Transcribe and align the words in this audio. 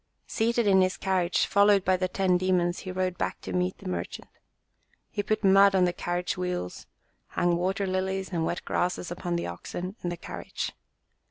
Seated 0.25 0.65
in 0.65 0.81
his 0.81 0.97
carriage, 0.97 1.45
followed 1.45 1.85
by 1.85 1.95
the 1.95 2.07
ten 2.07 2.35
demons, 2.35 2.79
he 2.79 2.91
rode 2.91 3.19
back 3.19 3.39
to 3.41 3.53
meet 3.53 3.77
the 3.77 3.87
merchant. 3.87 4.29
He 5.11 5.21
put 5.21 5.43
mud 5.43 5.75
on 5.75 5.85
the 5.85 5.93
carriage 5.93 6.35
wheels, 6.35 6.87
hung 7.27 7.55
water 7.55 7.85
lilies 7.85 8.29
and 8.31 8.43
wet 8.43 8.65
grasses 8.65 9.11
upon 9.11 9.35
the 9.35 9.45
oxen 9.45 9.95
and 10.01 10.11
the 10.11 10.17
carriage. 10.17 10.71